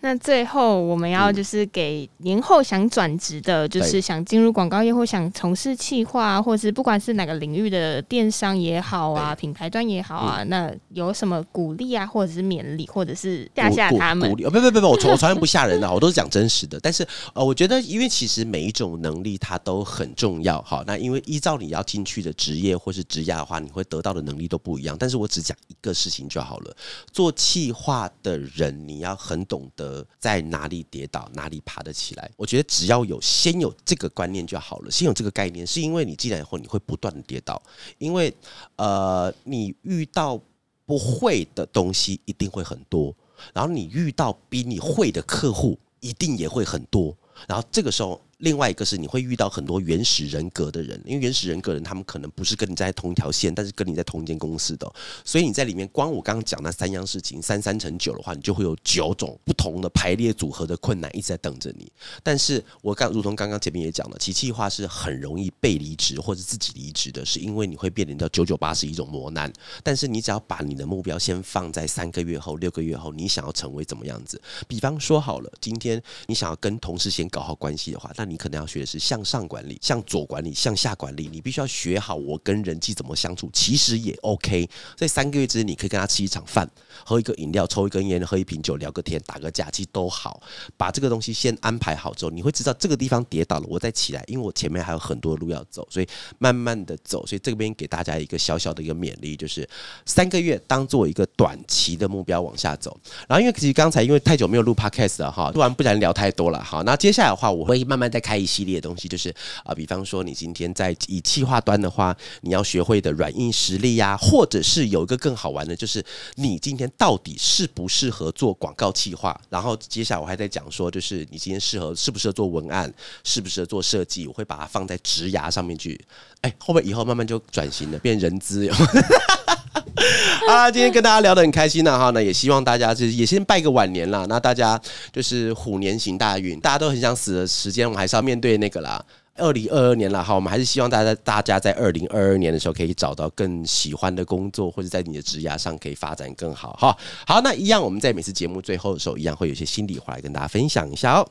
[0.00, 14.30] 那最后我们要就是给年后想转职的，嗯、就是想进入广告业或想从事企划，或者是不管是哪个领域的电商也好啊，品牌端也好啊，嗯、那有什么鼓励啊，或者是勉励，或者是吓吓他们？
[14.30, 14.44] 鼓励？
[14.44, 16.78] 不不不不，我从我从来不吓人的，我都是讲真实的。
[16.78, 20.84] 但是呃，我觉得因为其实每一种能力它都很重要好。
[20.86, 24.96] 那因为依照你要进去的职业或是职业的话，你会得到的能力都不一样。
[24.96, 26.76] 但是我只讲一个事情就好了，
[27.12, 29.87] 做企划的人你要很懂得。
[29.88, 32.30] 呃，在哪里跌倒，哪里爬得起来？
[32.36, 37.62] 我觉得只要有先有这个观念就好了，先有这个概念，是因为你进来以后你会不断的跌倒，
[37.96, 38.34] 因为
[38.76, 40.38] 呃，你遇到
[40.84, 43.14] 不会的东西一定会很多，
[43.54, 48.20] 然后你遇到比你会的客户一定也会很多，然后这个时候。
[48.38, 54.88] 另外一个是你会遇到很多原始人格的人，因为原始人格人他们可能不是跟你在同一条线，但是跟你在同一间公司的，
[55.24, 61.90] 所以你在里面光我刚刚讲那三样事情，三三乘九的话，你就会有九种不同的排列组合的困难一直在等着你。
[62.22, 69.52] 但是我刚如同刚刚前面也讲了，其企划是很容易被离职或者自己离职的，是因为你会面临到九九八十一种磨难。
[69.82, 74.40] 但是你只要把你的目标先放在三个月后、六个月后，你想要成为怎么样子？
[74.68, 81.28] 比方说好了，今天你想要跟同事先搞好关系的话，那你可能要学的是向上管理、向左管理、向下管理。
[81.32, 84.68] 你必须要学好我跟人际怎么相处，其实也 OK。
[84.96, 86.68] 在三个月之内，你可以跟他吃一场饭，
[87.04, 90.42] 喝一个饮料，抽一根烟，喝一瓶酒，聊个天，打个架，其实都好。
[90.76, 96.08] 把这个东西先安排好之后，你会知道这个地方跌倒了，我再起来，因为我前面还有很多路要走，所以
[96.38, 97.26] 慢慢的走。
[97.26, 99.68] 所以这边给大家一个小小的一个勉励，就是
[100.06, 102.98] 三个月当做一个短期的目标往下走。
[103.26, 106.82] 然后因为其实刚才因为太久没有录 Podcast 了哈，不然不然聊太多了哈。
[106.86, 116.04] 那接下来的话，我会慢慢再开一系列的东西，就是啊，比方说你今天在以企划端的话，你要学会的软硬实力呀，或者是有一个更好玩的，就是
[116.34, 119.40] 你今天到底适不适合做广告企划？
[119.48, 122.92] 然后接下来我还在讲说，就是你今天适合适不适合做文案，
[123.22, 124.26] 适不适合做设计？
[124.26, 126.04] 我会把它放在职涯上面去。
[126.40, 128.68] 哎，会不会以后慢慢就转型了，变人资？
[130.48, 134.24] 啊，今天跟大家聊得很开心了哈，那也希望大家就是也先拜个晚年啦。
[134.28, 134.80] 那大家
[135.12, 139.04] 就是虎年行大运，大家都很想死的时间，我们还是要面对那个啦。
[139.40, 146.96] 二零二二年了哈，我们还是希望大家大家在二零二二年的时候可以找到更喜欢的工作，或者在你的职涯上可以发展更好哈。
[147.24, 151.28] 好，那一样我们在每次节目最后的时候，一样会有一些心里话来跟大家分享一下哦。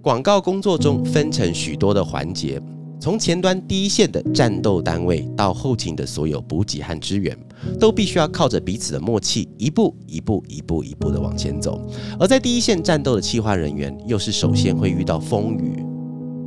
[0.00, 2.58] 广告工作中分成许多的环节。
[3.02, 7.36] 从前端第一线的战斗单位到后勤的所有补给和支援，
[7.80, 11.84] 都必须要靠着彼此的默契，一步一步、一步一步的往前走。
[12.20, 15.84] 而在第一线战斗的企划人员，又是首先会遇到风雨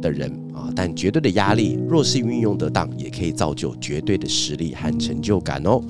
[0.01, 5.81] 的人啊，但绝对的压力，若是运用得当，也可以造就绝对的实力和成就感哦。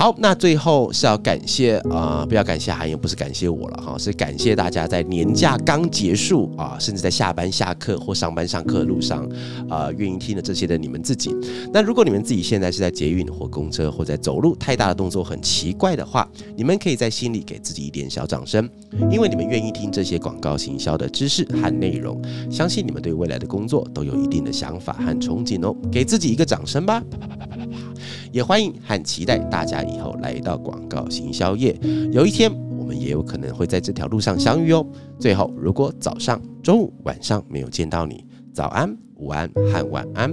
[0.00, 9.28] 好，那最后是要感谢啊、不要感谢韩勇，不是感谢我了哈，是感谢大家在年假刚结束啊，甚至在下班下课或上班上课的路上
[9.68, 11.36] 啊，愿意听的这些的你们自己。
[11.70, 16.26] 那如果你们自己现在是在捷运或公车或在走路，太大的动作很奇怪的话，
[16.56, 18.66] 你们可以在心里给自己一点小掌声，
[19.12, 22.18] 因为你们愿意听这些广告行销的知识和内容，
[22.50, 27.02] 相信你们对未来的工作都有一定的想法和憧憬哦，给自己一个掌声吧。
[27.10, 27.89] 啪啪啪啪啪啪
[28.32, 31.78] 也欢迎和期待大家以后来到广告行销业，
[32.12, 34.86] 有一天我们也有可能会在这条路上相遇哦。
[35.18, 40.30] 最后，如果早上、中午、晚上没有见到你，早安、午安和晚安。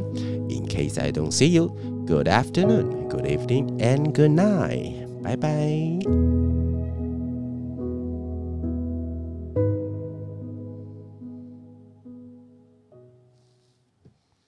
[0.49, 1.69] In case I don't see you,
[2.05, 5.07] good afternoon, good evening, and good night.
[5.23, 6.36] 拜拜。